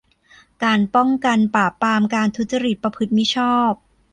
[0.63, 3.73] การป้องกัน ปราบปรามการทุจริตประพฤติมิชอบ